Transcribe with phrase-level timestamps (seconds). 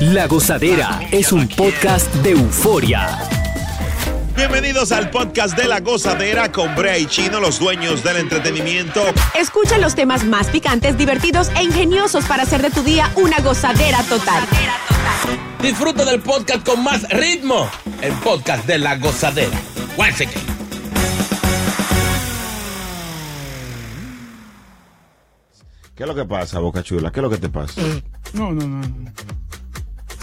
[0.00, 3.18] La Gozadera es un podcast de euforia.
[4.36, 9.00] Bienvenidos al podcast de la gozadera con Brea y Chino, los dueños del entretenimiento.
[9.38, 14.02] Escucha los temas más picantes, divertidos e ingeniosos para hacer de tu día una gozadera
[14.02, 14.42] total.
[15.62, 17.68] Disfruta del podcast con más ritmo.
[18.02, 19.56] El podcast de la gozadera.
[19.96, 20.34] Guáchate.
[25.94, 27.12] ¿Qué es lo que pasa, Boca Chula?
[27.12, 27.80] ¿Qué es lo que te pasa?
[28.32, 28.80] No, no, no.
[28.80, 29.12] no.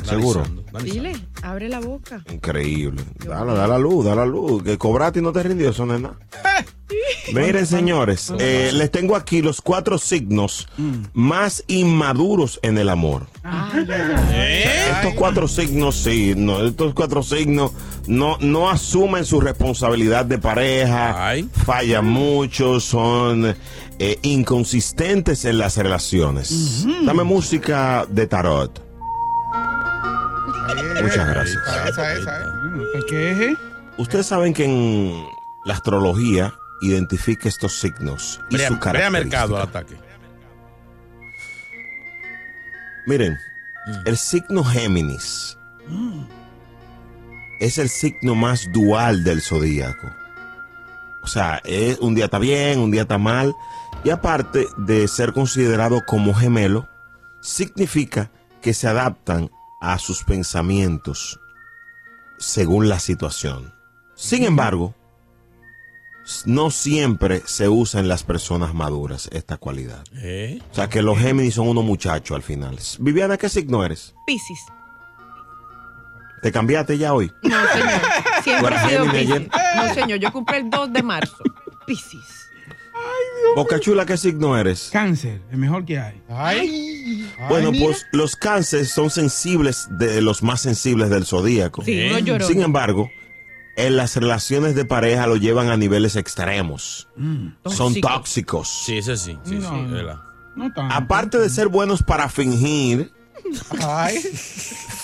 [0.04, 0.44] ¿Seguro?
[0.84, 2.24] Dile, abre la boca.
[2.32, 3.04] Increíble.
[3.26, 4.64] Dale, da la luz, da la luz.
[4.64, 6.18] Que cobraste y no te rindió, eso no es nada.
[7.34, 10.68] Miren, señores, eh, les tengo aquí los cuatro signos
[11.14, 13.28] más inmaduros en el amor.
[13.86, 17.72] Estos cuatro signos, sí, no, estos cuatro signos
[18.08, 21.50] no, no asumen su responsabilidad de pareja, Ay.
[21.66, 23.56] fallan mucho, son
[24.00, 26.86] eh, inconsistentes en las relaciones.
[27.06, 28.91] Dame música de tarot.
[31.02, 31.64] Muchas gracias.
[31.88, 32.46] Esa, esa, eh.
[32.94, 33.58] ¿Qué- ¿Qué?
[33.98, 35.26] Ustedes saben que en
[35.66, 39.96] la astrología identifica estos signos y Brea, su Brea Mercado al ataque.
[43.06, 43.38] Miren,
[44.06, 45.58] el signo Géminis
[47.60, 50.08] es el signo más dual del zodíaco.
[51.24, 53.54] O sea, es- un día está bien, un día está mal.
[54.04, 56.88] Y aparte de ser considerado como gemelo,
[57.42, 58.32] significa
[58.62, 59.52] que se adaptan
[59.82, 61.40] a sus pensamientos
[62.38, 63.74] según la situación.
[64.16, 64.96] Sin embargo,
[66.46, 70.04] no siempre se usa en las personas maduras esta cualidad.
[70.16, 70.60] ¿Eh?
[70.72, 72.78] O sea, que los Géminis son unos muchachos al final.
[73.00, 74.14] Viviana, ¿qué signo eres?
[74.26, 74.60] Piscis.
[76.42, 77.32] ¿Te cambiaste ya hoy?
[77.44, 78.02] No, señor.
[78.44, 79.52] Siempre ¿Tú he sido eres Géminis Piscis.
[79.76, 80.20] No, señor.
[80.20, 81.38] Yo cumplí el 2 de marzo.
[81.86, 82.41] Piscis.
[83.56, 84.90] Boca Chula, ¿qué signo eres?
[84.94, 86.22] Cáncer, el mejor que hay.
[86.30, 87.30] Ay.
[87.50, 91.84] Bueno, pues los cánceres son sensibles de los más sensibles del zodíaco.
[91.84, 92.48] Sí, lloró.
[92.48, 93.10] Sin embargo,
[93.76, 97.10] en las relaciones de pareja lo llevan a niveles extremos.
[97.18, 97.56] Son
[97.94, 98.08] Tóxico.
[98.08, 98.84] tóxicos.
[98.86, 99.38] Sí, ese sí.
[99.44, 100.32] Sí, No, sí, no.
[100.56, 100.94] No tanto.
[100.96, 103.12] Aparte de ser buenos para fingir,
[103.86, 104.18] Ay.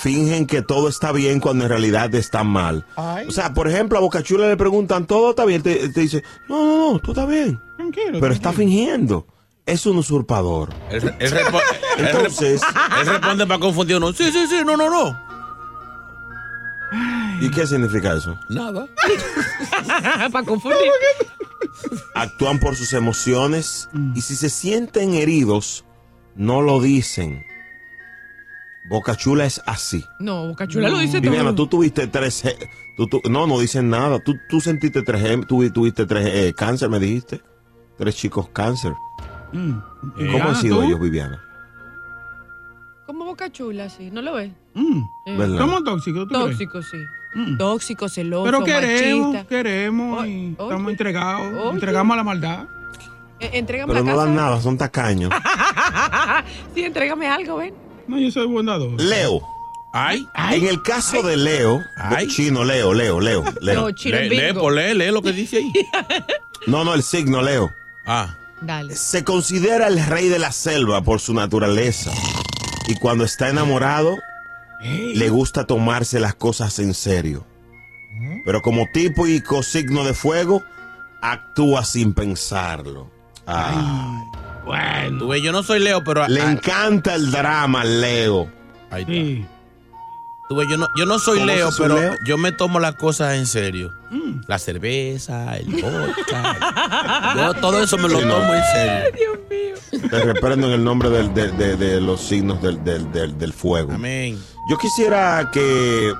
[0.01, 2.85] fingen que todo está bien cuando en realidad está mal.
[2.95, 3.25] Ay.
[3.27, 5.61] O sea, por ejemplo, a Bocachula le preguntan, ¿todo está bien?
[5.63, 7.59] Te, te dice, no, no, no, todo está bien.
[7.77, 8.19] Tranquilo.
[8.19, 9.25] Pero está fingiendo.
[9.65, 10.69] Es un usurpador.
[10.89, 11.61] Él, él repo-
[11.97, 12.61] él rep- Entonces,
[13.01, 14.13] él responde para confundir uno.
[14.13, 15.27] Sí, sí, sí, no, no, no.
[17.41, 18.37] ¿y qué significa eso?
[18.49, 18.87] Nada.
[20.31, 20.79] Para confundir.
[22.15, 25.83] Actúan por sus emociones y si se sienten heridos,
[26.35, 27.43] no lo dicen.
[28.89, 30.03] Bocachula es así.
[30.19, 31.29] No, Boca Chula lo dice todo.
[31.31, 32.43] Viviana, tú tuviste tres...
[32.95, 34.19] Tú- tú- no, no dicen nada.
[34.19, 35.45] Tú, tú sentiste tres...
[35.47, 37.41] Tú tuviste tres eh, cáncer, me dijiste.
[37.97, 38.93] Tres chicos cáncer.
[39.51, 39.73] Mm.
[40.31, 40.83] ¿Cómo han sido ¿tú?
[40.83, 41.41] ellos, Viviana?
[43.05, 44.09] Como Boca Chula, sí.
[44.11, 44.51] ¿No lo ves?
[44.73, 45.01] Mm.
[45.25, 45.57] Eh, ¿Verdad?
[45.57, 46.43] Somos tóxicos, ¿tú crees?
[46.49, 46.97] Tóxico, sí.
[47.35, 47.57] Mm.
[47.57, 49.47] Tóxico, celoso, Pero queremos, machista.
[49.49, 50.55] queremos Oye, y oye.
[50.59, 51.53] estamos entregados.
[51.53, 51.69] Oye.
[51.71, 52.67] Entregamos a la maldad.
[53.39, 54.25] Entrégame Pero la no casa.
[54.27, 55.31] dan nada, son tacaños.
[56.73, 57.73] sí, entrégame algo, ven.
[58.07, 58.95] No, yo soy bondadoso.
[59.03, 59.41] Leo.
[59.93, 60.27] Ay.
[60.51, 62.27] En el caso de Leo, Ay.
[62.27, 63.81] chino, Leo, Leo, Leo, Leo.
[63.81, 64.61] No, chino Lee, lee, bingo.
[64.61, 65.71] pues, lee, lee lo que dice ahí.
[66.67, 67.71] No, no, el signo Leo.
[68.05, 68.35] Ah.
[68.61, 68.93] Dale.
[68.95, 72.11] Se considera el rey de la selva por su naturaleza.
[72.87, 74.17] Y cuando está enamorado,
[74.81, 77.45] le gusta tomarse las cosas en serio.
[78.43, 80.63] Pero como tipo y signo de fuego,
[81.21, 83.09] actúa sin pensarlo.
[83.45, 83.75] Ay.
[84.67, 85.17] Bueno.
[85.19, 86.27] Tú ves, yo no soy Leo, pero.
[86.27, 88.49] Le ah, encanta el drama, Leo.
[88.91, 89.13] ahí está.
[89.13, 89.45] Sí.
[90.49, 92.13] Tú ves, yo no, yo no soy ¿Cómo Leo, pero Leo?
[92.25, 93.91] yo me tomo las cosas en serio.
[94.47, 97.35] La cerveza, el vodka.
[97.35, 98.35] yo todo eso me lo Sí, no.
[98.35, 99.09] tomo en serio.
[99.13, 100.09] Dios mío.
[100.09, 103.51] Te reprendo en el nombre del- de, de- de los signos del, del- del- del
[103.51, 103.91] fuego.
[103.93, 104.39] Amén.
[104.69, 106.13] Yo quisiera que.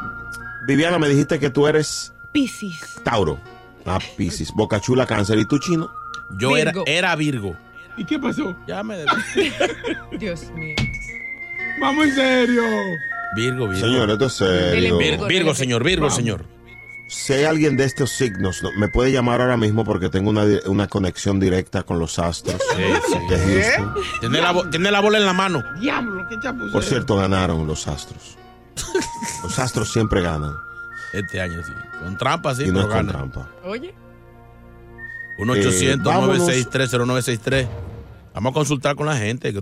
[0.68, 2.82] Viviana, me dijiste que tú eres Piscis.
[3.06, 3.40] Tauro.
[3.86, 4.52] Ah, Piscis.
[4.52, 5.38] Boca Chula, Cáncer.
[5.40, 5.90] ¿Y tú, chino?
[6.38, 7.56] Yo era Virgo.
[7.98, 8.56] ¿Y qué pasó?
[8.68, 8.98] Ya me...
[10.20, 10.76] Dios mío.
[11.82, 12.64] Vamos en serio.
[13.36, 13.88] Virgo, Virgo.
[13.88, 14.98] Señor, esto es serio.
[14.98, 16.46] Virgo, Virgo, señor, Virgo, señor.
[17.10, 20.44] Si hay alguien de estos signos, no, me puede llamar ahora mismo porque tengo una,
[20.66, 23.94] una conexión directa con los astros de Houston.
[24.20, 25.64] Tiene la, tiene la bola en la mano.
[25.80, 26.72] Diablo, qué chapucero.
[26.74, 28.38] Por cierto, ganaron los astros.
[29.44, 30.54] Los astros siempre ganan.
[31.14, 31.72] Este año sí.
[32.04, 33.12] Con trampa, sí, y no es pero con gana.
[33.12, 33.50] trampa.
[33.64, 33.96] Oye.
[35.38, 37.68] 1-800-963-0963.
[38.34, 39.54] Vamos a consultar con la gente.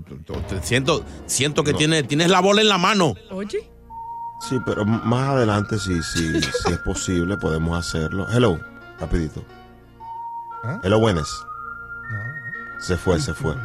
[0.61, 3.13] siento, siento que tiene- tienes la bola en la mano.
[3.31, 3.69] Oye.
[4.49, 8.27] Sí, pero más adelante, si, si, si es posible, podemos hacerlo.
[8.31, 8.59] Hello,
[8.99, 9.43] rapidito.
[10.83, 11.27] Hello, buenas.
[12.85, 13.55] Se fue, se fue.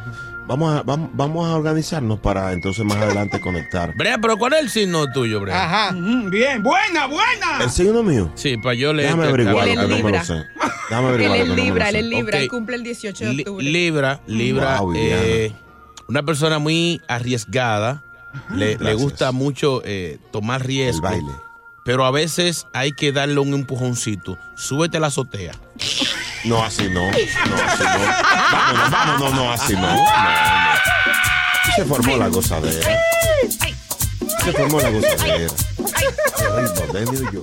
[0.46, 3.94] Vamos a, vamos, vamos a organizarnos para entonces más adelante conectar.
[3.96, 5.64] Brea, pero ¿cuál es el signo tuyo, Brea?
[5.64, 5.94] Ajá.
[5.94, 7.58] bien, buena, buena.
[7.62, 8.32] ¿El signo mío?
[8.34, 9.10] Sí, para yo leer.
[9.10, 10.24] Déjame averiguar, Él es que no me lo Libra.
[10.24, 10.34] sé.
[10.88, 11.36] Déjame Él averiguar.
[11.38, 12.38] es me lo Libra, él es Libra.
[12.38, 13.64] Él cumple el 18 de Li- octubre.
[13.64, 15.52] Libra, Libra, Wow, eh,
[16.08, 18.02] una persona muy arriesgada.
[18.54, 21.02] Le, le gusta mucho eh, tomar El riesgo.
[21.02, 21.32] baile.
[21.84, 24.38] Pero a veces hay que darle un empujoncito.
[24.56, 25.52] Súbete a la azotea.
[26.44, 27.02] No, así no.
[27.02, 28.00] No, así no.
[28.52, 29.80] Vámonos, vámonos, no, así no.
[29.82, 30.00] No, no.
[31.76, 32.98] Se formó la gozadera.
[34.44, 35.46] Se formó la gozadera.
[36.38, 37.42] El ritmo de.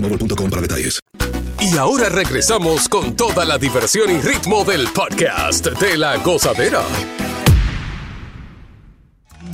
[0.00, 1.00] boostmobile.com para detalles.
[1.60, 6.82] Y ahora regresamos con toda la diversión y ritmo del podcast de la gozadera.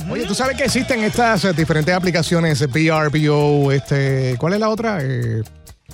[0.09, 4.99] Oye, tú sabes que existen estas eh, diferentes aplicaciones VRBO, este, ¿cuál es la otra?
[5.01, 5.41] Eh,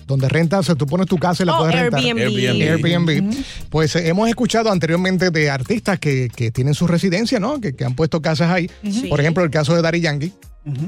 [0.08, 2.00] donde rentas, tú pones tu casa y la Oh, puedes rentar.
[2.00, 2.20] Airbnb.
[2.20, 3.10] Airbnb.
[3.10, 3.36] Airbnb.
[3.70, 7.62] Pues eh, hemos escuchado anteriormente de artistas que, que tienen su residencia, ¿no?
[7.62, 8.70] Que, que han puesto casas ahí.
[8.84, 9.08] Sí.
[9.08, 10.34] Por ejemplo, el caso de Dari Yankee.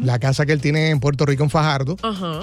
[0.03, 1.95] La casa que él tiene en Puerto Rico, en Fajardo,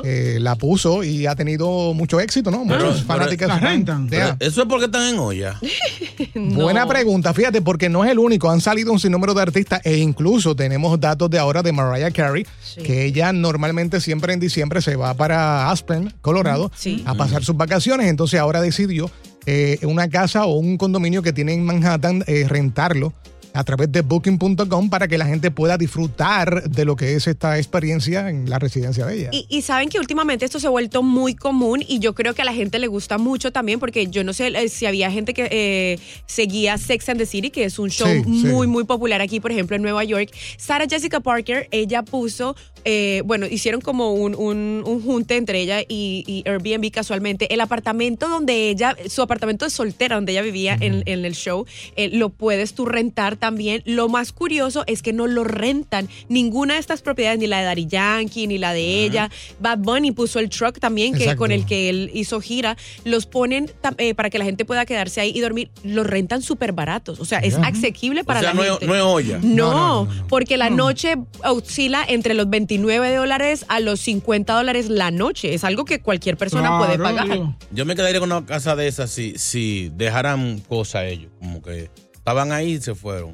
[0.05, 2.65] eh, la puso y ha tenido mucho éxito, ¿no?
[2.67, 3.05] Pero- Muchos.
[3.07, 5.59] Pero Eso es porque están en olla.
[6.35, 8.51] Buena pregunta, fíjate, porque no es el único.
[8.51, 12.47] Han salido un sinnúmero de artistas e incluso tenemos datos de ahora de Mariah Carey,
[12.63, 12.83] Sí.
[12.83, 17.03] que ella normalmente siempre en diciembre se va para Aspen, Colorado, Sí.
[17.07, 18.09] a pasar sus vacaciones.
[18.09, 19.11] Entonces ahora decidió
[19.47, 23.15] eh, una casa o un condominio que tiene en Manhattan eh, rentarlo
[23.53, 27.59] a través de booking.com para que la gente pueda disfrutar de lo que es esta
[27.59, 29.29] experiencia en la residencia de ella.
[29.33, 32.43] Y, y saben que últimamente esto se ha vuelto muy común y yo creo que
[32.43, 35.35] a la gente le gusta mucho también porque yo no sé eh, si había gente
[35.35, 38.29] que eh, seguía Sex and the City, que es un show Sí, sí.
[38.47, 40.31] muy, muy popular aquí, por ejemplo, en Nueva York.
[40.57, 45.81] Sarah Jessica Parker, ella puso, eh, bueno, hicieron como un, un, un junte entre ella
[45.83, 47.53] y, y Airbnb casualmente.
[47.53, 51.67] El apartamento donde ella, su apartamento de soltera donde ella vivía en, en el show,
[51.97, 53.83] eh, lo puedes tú rentar también.
[53.85, 57.65] Lo más curioso es que no lo rentan ninguna de estas propiedades, ni la de
[57.65, 59.31] Daddy Yankee, ni la de ella.
[59.61, 61.39] Bad Bunny puso el truck también, que Exacto.
[61.39, 62.77] con el que él hizo gira.
[63.05, 65.71] Los ponen eh, para que la gente pueda quedarse ahí y dormir.
[65.83, 67.21] Los rentan súper baratos.
[67.21, 68.85] O sea, es asequible para o sea, la no gente.
[68.85, 69.39] es, no es olla.
[69.43, 70.27] No, No, no, no, no.
[70.29, 75.55] porque la noche oscila entre los 29 dólares a los 50 dólares la noche.
[75.55, 77.29] Es algo que cualquier persona puede pagar.
[77.71, 81.31] Yo me quedaría con una casa de esas si, si dejaran cosas ellos.
[81.39, 81.91] Como que
[82.29, 83.33] estaban ahí y se fueron.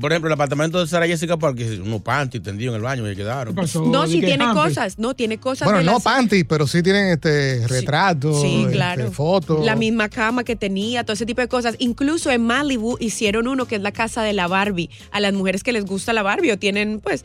[0.00, 3.16] Por ejemplo, el apartamento de Sara Jessica Parker, unos panties tendidos en el baño y
[3.16, 3.54] quedaron.
[3.54, 5.64] No, si tiene cosas, no, tiene cosas.
[5.64, 9.10] Bueno, de no las- panties, pero sí tienen este retratos, Sí, este, claro.
[9.12, 9.64] fotos.
[9.64, 11.76] La misma cama que tenía, todo ese tipo de cosas.
[11.78, 14.90] Incluso en Malibu hicieron uno que es la casa de la Barbie.
[15.12, 17.24] A las mujeres que les gusta la Barbie o tienen, pues,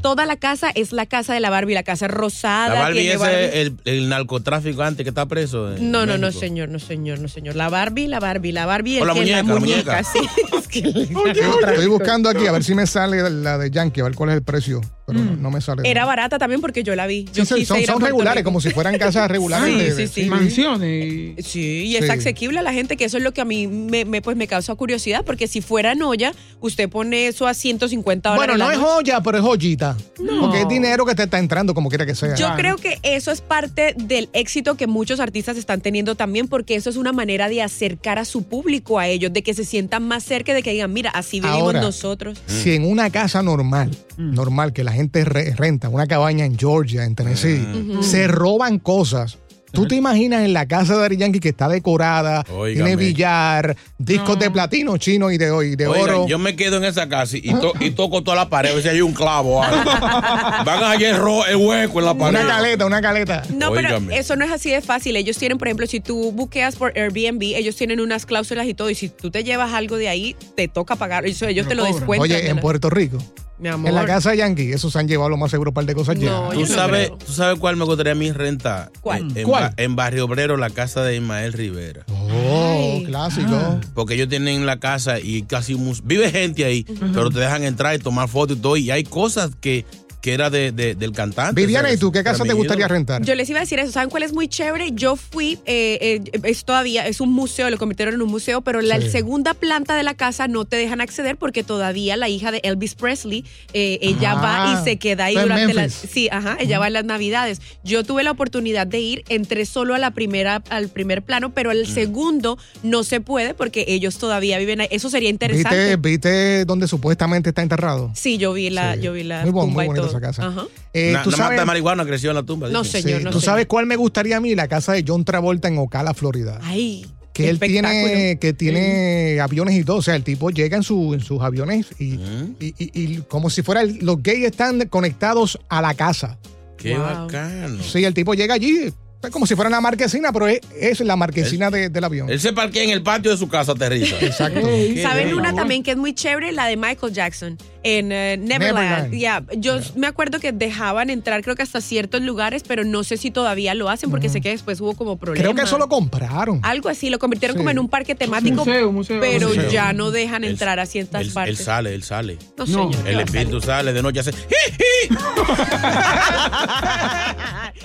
[0.00, 1.74] toda la casa es la casa de la Barbie.
[1.74, 2.74] La casa rosada.
[2.74, 3.20] La Barbie es
[3.54, 5.76] el, el narcotráfico antes que está preso.
[5.76, 7.54] en No, no, no, señor, no, señor, no, señor.
[7.54, 8.98] La Barbie, la Barbie, la Barbie.
[8.98, 10.02] O el la que- muñeca, la muñeca.
[10.12, 10.18] sí.
[10.58, 10.82] Es que-
[11.82, 14.36] Estoy buscando aquí a ver si me sale la de Yankee, a ver cuál es
[14.36, 14.80] el precio.
[15.12, 15.82] Pero no, no me sale.
[15.88, 17.24] Era barata también porque yo la vi.
[17.32, 18.48] Yo Sí, son- quise son, regulares, Rico.
[18.48, 19.94] como si fueran casas regulares.
[19.94, 20.28] Sí, de- sí, sí.
[20.28, 21.46] Mansiones.
[21.46, 22.10] Sí, y es Sí.
[22.10, 24.46] asequible a la gente, que eso es lo que a mí me, me, pues, me
[24.46, 28.56] causa curiosidad, porque si fuera en olla, usted pone eso a 150 dólares.
[28.56, 29.96] Bueno, no es joya, pero es joyita.
[30.40, 32.34] Porque es dinero que te está entrando, como quiera que sea.
[32.34, 36.74] Yo creo que eso es parte del éxito que muchos artistas están teniendo también, porque
[36.74, 40.06] eso es una manera de acercar a su público a ellos, de que se sientan
[40.06, 42.40] más cerca, de que digan, mira, así vivimos Ahora, nosotros.
[42.46, 47.04] Si en una casa normal, normal, que la gente re- renta, una cabaña en Georgia,
[47.04, 48.02] en Tennessee, Ujú.
[48.02, 49.38] se roban cosas.
[49.74, 54.38] ¿Tú te imaginas en la casa de Dari Yankee que está decorada, tiene billar, discos
[54.38, 56.28] de platino chino y de, y de Oigan, oro?
[56.28, 58.82] yo me quedo en esa casa y, to- y toco toda la pared a ver
[58.82, 59.60] si hay un clavo.
[59.60, 59.82] o algo.
[59.90, 61.14] Van a hallar
[61.48, 62.38] el hueco en la pared.
[62.40, 63.42] Una caleta, una caleta.
[63.54, 65.16] No, pero eso no es así de fácil.
[65.16, 68.90] Ellos tienen, por ejemplo, si tú buqueas por Airbnb, ellos tienen unas cláusulas y todo,
[68.90, 71.24] y si tú te llevas algo de ahí, te toca pagar.
[71.24, 72.20] Eso ellos te lo descuentan.
[72.30, 73.16] Oye, en Puerto Rico,
[73.62, 73.88] Mi amor.
[73.88, 75.94] en la casa de Yankee, esos se han llevado lo más seguro un par de
[75.94, 76.30] cosas ya.
[76.30, 78.90] No, ¿Tú sabes, ¿Tú sabes cuál me gustaría a mí rentar?
[79.00, 79.36] ¿Cuál?
[79.36, 79.62] En, ¿Cuál?
[79.64, 82.04] Ba- en Barrio Obrero, la casa de Ismael Rivera.
[82.08, 83.80] Oh, clásico.
[83.94, 87.98] Porque ellos tienen la casa y casi vive gente ahí, pero te dejan entrar y
[87.98, 88.76] tomar fotos y todo.
[88.76, 89.84] Y hay cosas que,
[90.22, 91.60] que era de, de- del cantante.
[91.60, 92.94] Viviana, ¿y tú qué casa te gustaría ídolo.
[92.94, 93.22] rentar?
[93.24, 93.90] Yo les iba a decir eso.
[93.92, 94.92] ¿Saben cuál es muy chévere?
[94.92, 98.80] Yo fui, eh, eh, es todavía, es un museo, lo convirtieron en un museo, pero
[98.80, 99.10] la Sí.
[99.10, 102.94] segunda planta de la casa no te dejan acceder porque todavía la hija de Elvis
[102.94, 105.92] Presley, eh, ella va Ah, y se queda ahí durante las.
[105.92, 107.60] Sí, ajá, ella va en las navidades.
[107.82, 111.70] Yo tuve la oportunidad de ir, entré solo a la primera, al primer plano, pero
[111.70, 111.72] Mm.
[111.72, 114.88] al segundo no se puede porque ellos todavía viven ahí.
[114.92, 115.96] Eso sería interesante.
[115.96, 118.12] ¿Viste, ¿Viste dónde supuestamente está enterrado?
[118.14, 119.00] Sí, yo vi la, Sí.
[119.00, 120.11] yo vi la Muy bon- muy todo.
[120.12, 120.46] Esa casa.
[120.46, 120.66] Ajá.
[120.92, 122.68] Eh, Una, ¿tú sabes- mata de marihuana creció en la tumba.
[122.68, 122.84] No.
[122.84, 124.54] Señor, Sí, no ¿Tú sabes cuál me gustaría a mí?
[124.54, 126.58] La casa de John Travolta en Ocala, Florida.
[126.62, 127.06] Ay.
[127.32, 129.96] que él tiene, que tiene aviones y todo.
[129.96, 132.16] O sea, el tipo llega en, su, en sus aviones y,
[132.60, 136.36] y- y- y como si fuera el- los gays están conectados a la casa.
[136.76, 137.06] Qué Wow.
[137.06, 137.82] bacano.
[137.82, 138.92] Sí, el tipo llega allí,
[139.22, 142.28] es como si fuera una marquesina, pero es, es la marquesina de- del avión.
[142.30, 144.16] Él se parquea en el patio de su casa, aterriza.
[144.20, 144.60] Exacto.
[145.02, 146.52] ¿Saben una también que es muy chévere?
[146.52, 149.10] La de Michael Jackson en eh, Neverland.
[149.10, 149.14] Neverland.
[149.14, 153.16] Ya, Yo me acuerdo que dejaban entrar creo que hasta ciertos lugares, pero no sé
[153.16, 155.42] si todavía lo hacen porque sé que después hubo como problemas.
[155.42, 156.60] Creo que eso lo compraron.
[156.62, 157.58] Algo así, lo convirtieron Sí.
[157.58, 159.20] como en un parque temático, Museo, museo.
[159.20, 159.70] pero Museo.
[159.70, 161.58] ya no dejan Él- entrar a ciertas Él, él partes.
[161.64, 162.38] sale, él sale.
[162.56, 162.92] No, No.
[162.92, 162.94] señor.
[162.96, 164.32] El ¿qué va a espíritu sale de noche hace.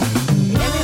[0.00, 0.83] Everybody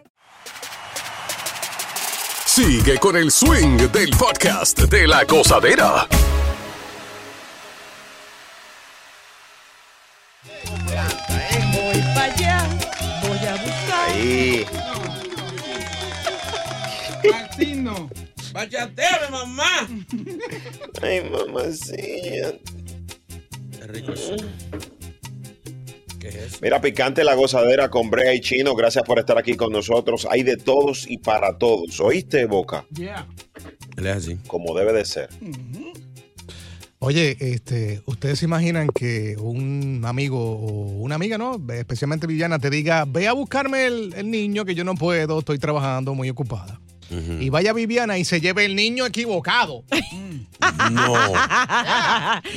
[2.63, 6.07] Sigue con el swing del podcast de la gozadera.
[11.73, 12.69] Voy para allá,
[13.23, 14.09] voy a buscar.
[14.09, 14.65] Ahí.
[17.33, 18.07] Así no.
[18.53, 19.87] ¡Bachateame, mamá!
[21.01, 22.53] Ay, mamacilla.
[23.71, 24.35] Qué rico eso.
[26.21, 26.57] ¿Qué es eso?
[26.61, 28.75] Mira, picante la gozadera con Brea y Chino.
[28.75, 30.27] Gracias por estar aquí con nosotros.
[30.29, 31.99] Hay de todos y para todos.
[31.99, 32.85] ¿Oíste, Boca?
[32.95, 33.27] Yeah.
[33.97, 34.37] Él es así.
[34.45, 35.29] Como debe de ser.
[36.99, 41.59] Oye, este, ustedes se imaginan que un amigo o una amiga, ¿no?
[41.73, 45.57] Especialmente Viviana, te diga, ve a buscarme el, el niño que yo no puedo, estoy
[45.57, 46.79] trabajando muy ocupada.
[47.39, 49.83] Y vaya Viviana y se lleve el niño equivocado.
[50.91, 51.13] No.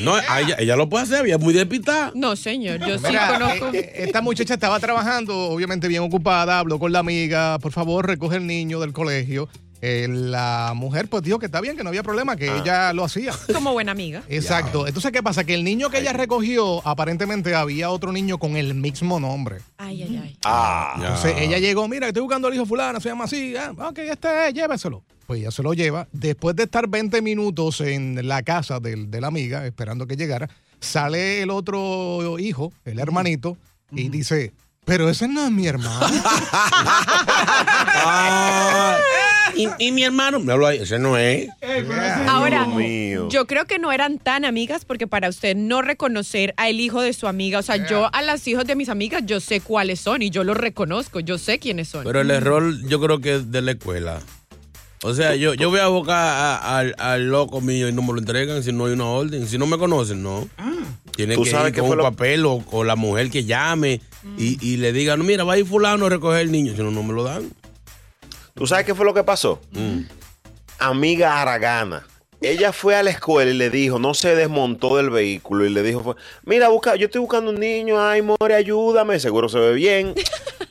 [0.02, 2.12] No, ella, ella lo puede hacer, ella es muy despistada.
[2.14, 3.66] No, señor, yo sí Mira, conozco.
[3.72, 8.06] eh, eh, esta muchacha estaba trabajando, obviamente bien ocupada, habló con la amiga, por favor,
[8.06, 9.48] recoge el niño del colegio.
[9.86, 13.04] Eh, la mujer pues dijo que está bien, que no había problema, que ella lo
[13.04, 13.34] hacía.
[13.52, 14.22] Como buena amiga.
[14.30, 14.86] Exacto.
[14.86, 15.44] Entonces, ¿qué pasa?
[15.44, 19.58] Que el niño que ella recogió, aparentemente había otro niño con el mismo nombre.
[19.76, 20.38] Ay, ay, ay.
[20.44, 20.94] Ah.
[20.96, 23.54] Entonces ella llegó, mira, que estoy buscando al hijo fulano, se llama así.
[23.56, 25.04] Ah, ok, este es, lléveselo.
[25.26, 26.08] Pues ella se lo lleva.
[26.12, 30.48] Después de estar 20 minutos en la casa del- de la amiga, esperando que llegara,
[30.80, 33.58] sale el otro hijo, el hermanito,
[33.92, 34.52] y dice,
[34.86, 36.00] pero ese no es mi hermano.
[38.06, 38.98] Ah,
[39.56, 41.48] y, y mi hermano, me habló ahí, ese no es.
[42.28, 43.28] Ahora, Dios mío.
[43.30, 47.12] yo creo que no eran tan amigas porque para usted no reconocer al hijo de
[47.12, 50.22] su amiga, o sea, yo a los hijos de mis amigas yo sé cuáles son
[50.22, 52.04] y yo los reconozco, yo sé quiénes son.
[52.04, 54.20] Pero el error yo creo que es de la escuela.
[55.02, 58.14] O sea, yo, yo voy a buscar a- al, al loco mío y no me
[58.14, 59.46] lo entregan si no hay una orden.
[59.46, 60.48] Si no me conocen, no.
[61.14, 64.00] Tiene ¿Tú que sabes ir con un lo- papel o, o la mujer que llame
[64.38, 66.72] y, y le diga, no, mira, va a ir fulano a recoger el niño.
[66.74, 67.50] Si no, no me lo dan.
[68.54, 69.60] ¿Tú sabes qué fue lo que pasó?
[70.78, 72.06] Amiga Aragana.
[72.40, 75.82] Ella fue a la escuela y le dijo, no se desmontó del vehículo y le
[75.82, 80.14] dijo, mira, busca, yo estoy buscando un niño, ay, more, ayúdame, seguro se ve bien.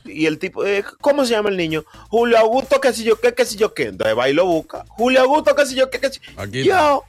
[0.06, 1.84] Y el tipo, eh, ¿cómo se llama el niño?
[2.08, 3.86] Julio Augusto, qué sé yo, qué, qué sé yo, qué.
[3.86, 4.84] Entonces va y lo busca.
[4.90, 6.20] Julio Augusto, qué sé yo, qué, qué sé
[6.62, 7.02] yo.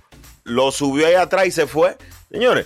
[0.44, 1.98] Lo subió ahí atrás y se fue.
[2.32, 2.66] Señores,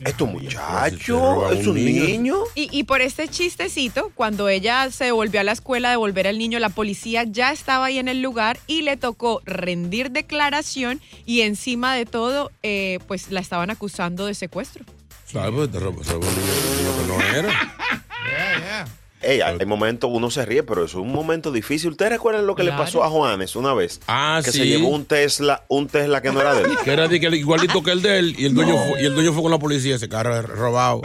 [0.00, 2.36] esto muchacho, roban es un niño.
[2.54, 6.38] Y, y por este chistecito, cuando ella se volvió a la escuela a devolver al
[6.38, 11.42] niño, la policía ya estaba ahí en el lugar y le tocó rendir declaración y
[11.42, 14.84] encima de todo, eh, pues la estaban acusando de secuestro.
[15.26, 15.70] ¿Sabes?
[15.70, 18.94] Te robó, robó un niño, niño que no era.
[19.26, 21.90] Ey, hay momentos uno se ríe, pero eso es un momento difícil.
[21.92, 22.78] ¿Ustedes recuerdan lo que Claro.
[22.78, 24.00] le pasó a Juanes una vez?
[24.06, 24.58] Ah, que sí.
[24.58, 26.70] se llevó un Tesla, un Tesla que no era de él.
[26.84, 29.42] Que era igualito que el de él y el dueño, fue, y el dueño fue
[29.42, 31.00] con la policía, ese carro robado.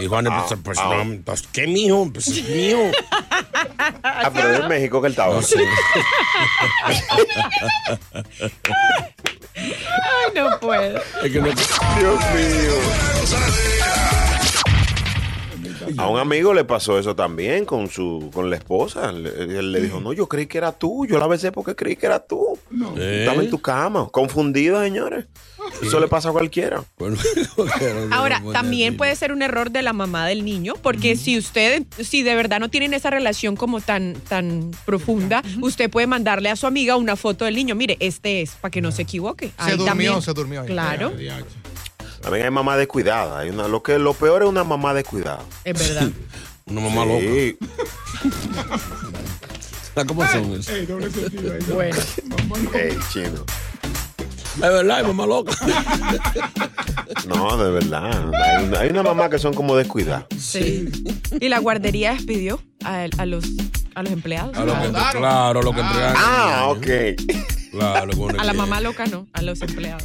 [0.00, 1.04] Y Juan, pues, pues, ah.
[1.04, 2.10] no, pues, ¿qué mijo?
[2.12, 2.78] Pues es mío.
[4.02, 5.34] Ah, pero es en México que él estaba.
[5.34, 5.58] No sé.
[9.54, 10.98] Ay, no puedo.
[11.22, 12.74] Es que no- Dios mío.
[15.98, 19.12] A un amigo le pasó eso también con su con la esposa.
[19.12, 21.06] Le- Él le dijo, no, yo creí que era tú.
[21.06, 22.58] Yo la besé porque creí que era tú.
[22.96, 23.24] ¿Eh?
[23.26, 24.08] Estaba en tu cama.
[24.10, 25.26] Confundido, señores.
[25.82, 26.82] Eso le pasa a cualquiera.
[26.98, 27.16] Bueno,
[28.10, 31.36] Ahora, no, también no, puede ser un error de la mamá del niño, porque si
[31.38, 36.48] usted, si de verdad no tienen esa relación como tan, tan profunda, usted puede mandarle
[36.50, 37.74] a su amiga una foto del niño.
[37.74, 39.48] Mire, este es, para que no se equivoque.
[39.48, 40.22] Se Ahí durmió, también.
[40.22, 40.66] se durmió ahí.
[40.68, 41.12] Claro,
[42.20, 43.38] También hay mamá descuidada.
[43.40, 45.42] Hay una, lo, que, lo peor es una mamá descuidada.
[45.64, 46.10] es verdad.
[46.66, 47.20] Una mamá loca.
[47.20, 47.58] Sí.
[50.06, 50.72] ¿Cómo son eso?
[51.74, 53.44] Bueno, Ey, chino.
[54.54, 55.52] Es verdad, es mamá loca.
[57.26, 58.32] No, de verdad.
[58.34, 60.26] Hay una, hay una mamá que son como descuidadas.
[60.38, 60.88] sí.
[61.40, 63.44] Y la guardería despidió a, a los,
[63.94, 64.56] a los empleados.
[64.56, 66.14] A lo que, claro, a lo que entregan.
[66.16, 66.86] Ah, ok.
[67.72, 70.04] Claro, con A la mamá loca no, a los empleados.